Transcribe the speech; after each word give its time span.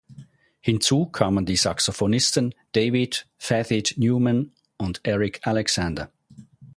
Hinzu 0.61 1.05
kamen 1.11 1.45
die 1.45 1.55
Saxophonisten 1.55 2.55
David 2.71 3.27
Fathead 3.37 3.93
Newman 3.97 4.51
und 4.77 4.99
Eric 5.03 5.45
Alexander. 5.45 6.11